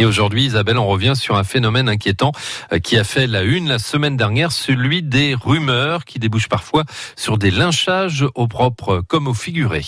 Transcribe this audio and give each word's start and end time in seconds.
Et 0.00 0.04
aujourd'hui, 0.04 0.44
Isabelle, 0.44 0.78
on 0.78 0.86
revient 0.86 1.14
sur 1.16 1.36
un 1.36 1.42
phénomène 1.42 1.88
inquiétant 1.88 2.30
euh, 2.72 2.78
qui 2.78 2.96
a 2.96 3.02
fait 3.02 3.26
la 3.26 3.42
une 3.42 3.66
la 3.66 3.80
semaine 3.80 4.16
dernière, 4.16 4.52
celui 4.52 5.02
des 5.02 5.34
rumeurs 5.34 6.04
qui 6.04 6.20
débouchent 6.20 6.48
parfois 6.48 6.84
sur 7.16 7.36
des 7.36 7.50
lynchages 7.50 8.24
au 8.36 8.46
propre 8.46 9.02
comme 9.08 9.26
au 9.26 9.34
figuré. 9.34 9.84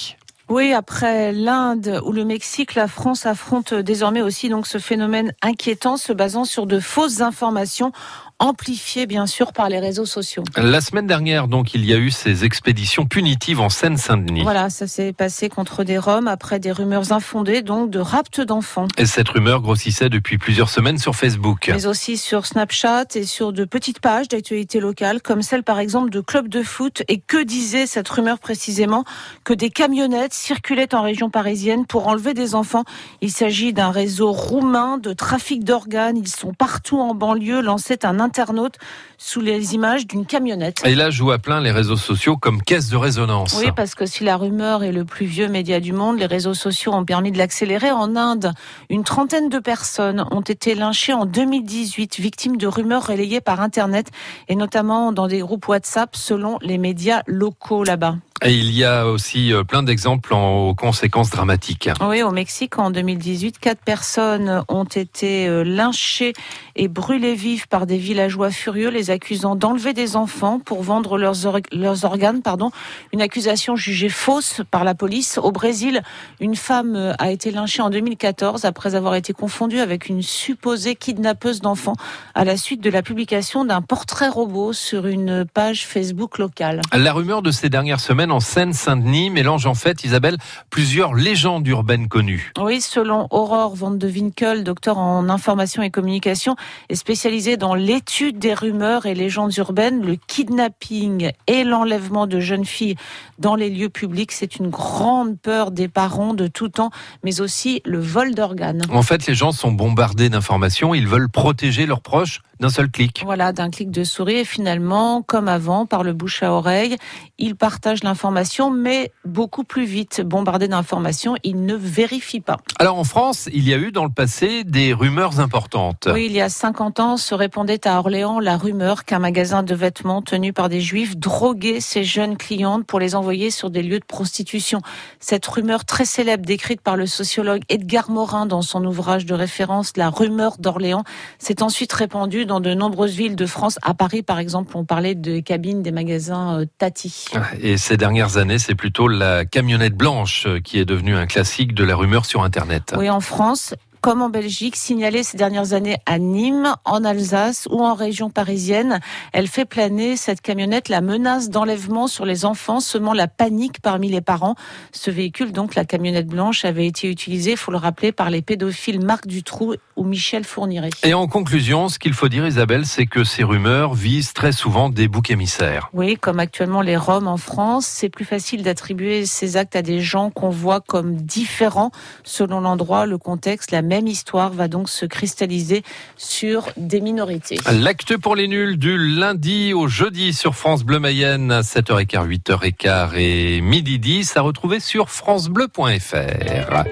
Oui, 0.48 0.72
après 0.72 1.30
l'Inde 1.30 2.00
ou 2.04 2.10
le 2.10 2.24
Mexique, 2.24 2.74
la 2.74 2.88
France 2.88 3.24
affronte 3.24 3.72
désormais 3.72 4.20
aussi 4.20 4.48
donc 4.48 4.66
ce 4.66 4.78
phénomène 4.78 5.32
inquiétant 5.42 5.96
se 5.96 6.12
basant 6.12 6.44
sur 6.44 6.66
de 6.66 6.80
fausses 6.80 7.20
informations 7.20 7.92
amplifié 8.40 9.06
bien 9.06 9.26
sûr 9.26 9.52
par 9.52 9.68
les 9.68 9.78
réseaux 9.78 10.06
sociaux. 10.06 10.42
La 10.56 10.80
semaine 10.80 11.06
dernière, 11.06 11.46
donc, 11.46 11.74
il 11.74 11.84
y 11.84 11.92
a 11.92 11.98
eu 11.98 12.10
ces 12.10 12.44
expéditions 12.44 13.06
punitives 13.06 13.60
en 13.60 13.68
Seine-Saint-Denis. 13.68 14.42
Voilà, 14.42 14.70
ça 14.70 14.86
s'est 14.86 15.12
passé 15.12 15.48
contre 15.50 15.84
des 15.84 15.98
Roms 15.98 16.26
après 16.26 16.58
des 16.58 16.72
rumeurs 16.72 17.12
infondées, 17.12 17.62
donc 17.62 17.90
de 17.90 17.98
rapt 17.98 18.40
d'enfants. 18.40 18.88
Et 18.96 19.06
cette 19.06 19.28
rumeur 19.28 19.60
grossissait 19.60 20.08
depuis 20.08 20.38
plusieurs 20.38 20.70
semaines 20.70 20.98
sur 20.98 21.14
Facebook. 21.14 21.70
Mais 21.72 21.86
aussi 21.86 22.16
sur 22.16 22.46
Snapchat 22.46 23.04
et 23.14 23.24
sur 23.24 23.52
de 23.52 23.64
petites 23.64 24.00
pages 24.00 24.28
d'actualité 24.28 24.80
locale, 24.80 25.20
comme 25.20 25.42
celle 25.42 25.62
par 25.62 25.78
exemple 25.78 26.10
de 26.10 26.20
club 26.20 26.48
de 26.48 26.62
foot. 26.62 27.02
Et 27.08 27.18
que 27.18 27.42
disait 27.42 27.86
cette 27.86 28.08
rumeur 28.08 28.38
précisément 28.38 29.04
Que 29.44 29.52
des 29.52 29.68
camionnettes 29.68 30.32
circulaient 30.34 30.94
en 30.94 31.02
région 31.02 31.28
parisienne 31.28 31.84
pour 31.84 32.08
enlever 32.08 32.32
des 32.32 32.54
enfants. 32.54 32.84
Il 33.20 33.30
s'agit 33.30 33.74
d'un 33.74 33.90
réseau 33.90 34.32
roumain 34.32 34.96
de 34.96 35.12
trafic 35.12 35.62
d'organes. 35.62 36.16
Ils 36.16 36.28
sont 36.28 36.54
partout 36.54 36.98
en 36.98 37.14
banlieue, 37.14 37.60
lançait 37.60 38.06
un 38.06 38.18
internautes 38.30 38.76
sous 39.18 39.40
les 39.40 39.74
images 39.74 40.06
d'une 40.06 40.24
camionnette. 40.24 40.80
Et 40.84 40.94
là, 40.94 41.10
joue 41.10 41.32
à 41.32 41.38
plein 41.38 41.60
les 41.60 41.72
réseaux 41.72 41.96
sociaux 41.96 42.36
comme 42.36 42.62
caisse 42.62 42.88
de 42.88 42.96
résonance. 42.96 43.58
Oui, 43.58 43.70
parce 43.74 43.96
que 43.96 44.06
si 44.06 44.22
la 44.22 44.36
rumeur 44.36 44.84
est 44.84 44.92
le 44.92 45.04
plus 45.04 45.26
vieux 45.26 45.48
média 45.48 45.80
du 45.80 45.92
monde, 45.92 46.18
les 46.18 46.26
réseaux 46.26 46.54
sociaux 46.54 46.92
ont 46.92 47.04
permis 47.04 47.32
de 47.32 47.38
l'accélérer. 47.38 47.90
En 47.90 48.14
Inde, 48.14 48.52
une 48.88 49.04
trentaine 49.04 49.48
de 49.48 49.58
personnes 49.58 50.24
ont 50.30 50.40
été 50.40 50.74
lynchées 50.74 51.12
en 51.12 51.26
2018, 51.26 52.20
victimes 52.20 52.56
de 52.56 52.66
rumeurs 52.66 53.06
relayées 53.06 53.40
par 53.40 53.60
Internet 53.60 54.10
et 54.48 54.54
notamment 54.54 55.12
dans 55.12 55.26
des 55.26 55.40
groupes 55.40 55.66
WhatsApp 55.66 56.14
selon 56.14 56.58
les 56.62 56.78
médias 56.78 57.22
locaux 57.26 57.84
là-bas. 57.84 58.16
Et 58.42 58.54
il 58.54 58.70
y 58.72 58.84
a 58.84 59.06
aussi 59.06 59.52
euh, 59.52 59.64
plein 59.64 59.82
d'exemples 59.82 60.32
aux 60.32 60.74
conséquences 60.74 61.28
dramatiques. 61.28 61.90
Oui, 62.00 62.22
au 62.22 62.30
Mexique, 62.30 62.78
en 62.78 62.90
2018, 62.90 63.58
quatre 63.58 63.82
personnes 63.82 64.64
ont 64.68 64.84
été 64.84 65.46
euh, 65.46 65.62
lynchées 65.62 66.32
et 66.74 66.88
brûlées 66.88 67.34
vives 67.34 67.68
par 67.68 67.84
des 67.84 67.98
villageois 68.20 68.50
furieux, 68.50 68.90
les 68.90 69.10
accusant 69.10 69.56
d'enlever 69.56 69.94
des 69.94 70.14
enfants 70.14 70.58
pour 70.58 70.82
vendre 70.82 71.16
leurs, 71.16 71.36
leurs 71.72 72.04
organes. 72.04 72.42
Pardon. 72.42 72.70
Une 73.14 73.22
accusation 73.22 73.76
jugée 73.76 74.10
fausse 74.10 74.60
par 74.70 74.84
la 74.84 74.94
police. 74.94 75.38
Au 75.42 75.52
Brésil, 75.52 76.02
une 76.38 76.54
femme 76.54 76.96
euh, 76.96 77.14
a 77.18 77.30
été 77.30 77.50
lynchée 77.50 77.80
en 77.80 77.88
2014 77.88 78.66
après 78.66 78.94
avoir 78.94 79.14
été 79.14 79.32
confondue 79.32 79.80
avec 79.80 80.10
une 80.10 80.20
supposée 80.20 80.96
kidnappeuse 80.96 81.62
d'enfants 81.62 81.96
à 82.34 82.44
la 82.44 82.58
suite 82.58 82.82
de 82.82 82.90
la 82.90 83.00
publication 83.00 83.64
d'un 83.64 83.80
portrait 83.80 84.28
robot 84.28 84.74
sur 84.74 85.06
une 85.06 85.46
page 85.46 85.86
Facebook 85.86 86.36
locale. 86.36 86.82
La 86.92 87.14
rumeur 87.14 87.40
de 87.40 87.50
ces 87.50 87.70
dernières 87.70 88.00
semaines 88.00 88.32
en 88.32 88.40
Seine-Saint-Denis 88.40 89.30
mélange 89.30 89.64
en 89.64 89.74
fait, 89.74 90.04
Isabelle, 90.04 90.36
plusieurs 90.68 91.14
légendes 91.14 91.66
urbaines 91.66 92.08
connues. 92.08 92.52
Oui, 92.60 92.82
selon 92.82 93.28
Aurore 93.30 93.76
Van 93.76 93.90
de 93.90 94.06
Winkel, 94.06 94.62
docteur 94.62 94.98
en 94.98 95.30
information 95.30 95.82
et 95.82 95.90
communication, 95.90 96.56
et 96.90 96.96
spécialisée 96.96 97.56
dans 97.56 97.74
l'étude 97.74 98.09
des 98.18 98.54
rumeurs 98.54 99.06
et 99.06 99.14
légendes 99.14 99.56
urbaines, 99.56 100.04
le 100.04 100.16
kidnapping 100.16 101.30
et 101.46 101.64
l'enlèvement 101.64 102.26
de 102.26 102.40
jeunes 102.40 102.64
filles 102.64 102.96
dans 103.38 103.54
les 103.54 103.70
lieux 103.70 103.88
publics, 103.88 104.32
c'est 104.32 104.56
une 104.56 104.68
grande 104.68 105.38
peur 105.38 105.70
des 105.70 105.88
parents 105.88 106.34
de 106.34 106.48
tout 106.48 106.68
temps, 106.68 106.90
mais 107.22 107.40
aussi 107.40 107.80
le 107.84 108.00
vol 108.00 108.34
d'organes. 108.34 108.82
En 108.90 109.02
fait, 109.02 109.26
les 109.26 109.34
gens 109.34 109.52
sont 109.52 109.72
bombardés 109.72 110.28
d'informations, 110.28 110.92
ils 110.94 111.06
veulent 111.06 111.30
protéger 111.30 111.86
leurs 111.86 112.02
proches 112.02 112.42
d'un 112.60 112.68
seul 112.68 112.90
clic. 112.90 113.22
Voilà, 113.24 113.52
d'un 113.52 113.70
clic 113.70 113.90
de 113.90 114.04
souris 114.04 114.40
et 114.40 114.44
finalement, 114.44 115.22
comme 115.22 115.48
avant, 115.48 115.86
par 115.86 116.04
le 116.04 116.12
bouche 116.12 116.42
à 116.42 116.52
oreille, 116.52 116.96
ils 117.38 117.56
partagent 117.56 118.04
l'information, 118.04 118.70
mais 118.70 119.12
beaucoup 119.24 119.64
plus 119.64 119.86
vite. 119.86 120.20
Bombardés 120.20 120.68
d'informations, 120.68 121.36
ils 121.42 121.64
ne 121.64 121.74
vérifient 121.74 122.42
pas. 122.42 122.58
Alors 122.78 122.98
en 122.98 123.04
France, 123.04 123.48
il 123.52 123.66
y 123.66 123.72
a 123.72 123.78
eu 123.78 123.92
dans 123.92 124.04
le 124.04 124.10
passé 124.10 124.64
des 124.64 124.92
rumeurs 124.92 125.40
importantes. 125.40 126.06
Oui, 126.12 126.26
il 126.26 126.32
y 126.32 126.40
a 126.42 126.50
50 126.50 127.00
ans, 127.00 127.16
se 127.16 127.34
répondait 127.34 127.86
à 127.86 127.89
Orléans 127.98 128.40
la 128.40 128.56
rumeur 128.56 129.04
qu'un 129.04 129.18
magasin 129.18 129.62
de 129.62 129.74
vêtements 129.74 130.22
tenu 130.22 130.52
par 130.52 130.68
des 130.68 130.80
juifs 130.80 131.16
droguait 131.16 131.80
ses 131.80 132.04
jeunes 132.04 132.36
clientes 132.36 132.86
pour 132.86 133.00
les 133.00 133.14
envoyer 133.14 133.50
sur 133.50 133.70
des 133.70 133.82
lieux 133.82 133.98
de 133.98 134.04
prostitution. 134.04 134.80
Cette 135.18 135.46
rumeur 135.46 135.84
très 135.84 136.04
célèbre 136.04 136.44
décrite 136.44 136.80
par 136.80 136.96
le 136.96 137.06
sociologue 137.06 137.62
Edgar 137.68 138.10
Morin 138.10 138.46
dans 138.46 138.62
son 138.62 138.84
ouvrage 138.84 139.26
de 139.26 139.34
référence 139.34 139.96
La 139.96 140.10
rumeur 140.10 140.56
d'Orléans 140.58 141.04
s'est 141.38 141.62
ensuite 141.62 141.92
répandue 141.92 142.46
dans 142.46 142.60
de 142.60 142.74
nombreuses 142.74 143.14
villes 143.14 143.36
de 143.36 143.46
France. 143.46 143.78
À 143.82 143.94
Paris, 143.94 144.22
par 144.22 144.38
exemple, 144.38 144.76
on 144.76 144.84
parlait 144.84 145.14
de 145.14 145.40
cabines 145.40 145.82
des 145.82 145.92
magasins 145.92 146.60
euh, 146.60 146.66
Tati. 146.78 147.26
Et 147.60 147.76
ces 147.76 147.96
dernières 147.96 148.36
années, 148.36 148.58
c'est 148.58 148.74
plutôt 148.74 149.08
la 149.08 149.44
camionnette 149.44 149.94
blanche 149.94 150.46
euh, 150.46 150.60
qui 150.60 150.78
est 150.78 150.84
devenue 150.84 151.16
un 151.16 151.26
classique 151.26 151.74
de 151.74 151.84
la 151.84 151.96
rumeur 151.96 152.26
sur 152.26 152.42
Internet. 152.42 152.94
Oui, 152.96 153.10
en 153.10 153.20
France, 153.20 153.74
comme 154.00 154.22
en 154.22 154.28
Belgique, 154.28 154.76
signalée 154.76 155.22
ces 155.22 155.36
dernières 155.36 155.72
années 155.72 155.98
à 156.06 156.18
Nîmes, 156.18 156.74
en 156.84 157.04
Alsace 157.04 157.68
ou 157.70 157.80
en 157.82 157.94
région 157.94 158.30
parisienne. 158.30 159.00
Elle 159.32 159.46
fait 159.46 159.64
planer 159.64 160.16
cette 160.16 160.40
camionnette 160.40 160.88
la 160.88 161.00
menace 161.00 161.50
d'enlèvement 161.50 162.06
sur 162.06 162.24
les 162.24 162.44
enfants, 162.44 162.80
semant 162.80 163.12
la 163.12 163.28
panique 163.28 163.80
parmi 163.80 164.08
les 164.08 164.20
parents. 164.20 164.54
Ce 164.92 165.10
véhicule, 165.10 165.52
donc 165.52 165.74
la 165.74 165.84
camionnette 165.84 166.26
blanche, 166.26 166.64
avait 166.64 166.86
été 166.86 167.10
utilisé, 167.10 167.52
il 167.52 167.56
faut 167.56 167.72
le 167.72 167.78
rappeler, 167.78 168.12
par 168.12 168.30
les 168.30 168.42
pédophiles 168.42 169.04
Marc 169.04 169.26
Dutroux 169.26 169.74
ou 169.96 170.04
Michel 170.04 170.44
Fourniret. 170.44 170.90
Et 171.02 171.14
en 171.14 171.26
conclusion, 171.26 171.88
ce 171.88 171.98
qu'il 171.98 172.14
faut 172.14 172.28
dire, 172.28 172.46
Isabelle, 172.46 172.86
c'est 172.86 173.06
que 173.06 173.24
ces 173.24 173.44
rumeurs 173.44 173.94
visent 173.94 174.32
très 174.32 174.52
souvent 174.52 174.88
des 174.88 175.08
boucs 175.08 175.30
émissaires. 175.30 175.90
Oui, 175.92 176.16
comme 176.16 176.40
actuellement 176.40 176.80
les 176.80 176.96
Roms 176.96 177.28
en 177.28 177.36
France, 177.36 177.86
c'est 177.86 178.08
plus 178.08 178.24
facile 178.24 178.62
d'attribuer 178.62 179.26
ces 179.26 179.56
actes 179.56 179.76
à 179.76 179.82
des 179.82 180.00
gens 180.00 180.30
qu'on 180.30 180.50
voit 180.50 180.80
comme 180.80 181.16
différents 181.16 181.90
selon 182.24 182.60
l'endroit, 182.60 183.06
le 183.06 183.18
contexte, 183.18 183.70
la 183.70 183.82
même 183.90 184.06
histoire 184.06 184.52
va 184.52 184.68
donc 184.68 184.88
se 184.88 185.04
cristalliser 185.04 185.82
sur 186.16 186.68
des 186.76 187.00
minorités. 187.00 187.58
L'acte 187.72 188.16
pour 188.16 188.36
les 188.36 188.46
nuls 188.46 188.76
du 188.76 188.96
lundi 188.96 189.74
au 189.74 189.88
jeudi 189.88 190.32
sur 190.32 190.54
France 190.54 190.84
Bleu 190.84 191.00
Mayenne 191.00 191.50
à 191.50 191.62
7h15, 191.62 192.28
8h15 192.28 193.16
et 193.16 193.60
midi 193.60 193.98
10 193.98 194.36
à 194.36 194.42
retrouver 194.42 194.78
sur 194.78 195.10
francebleu.fr. 195.10 196.84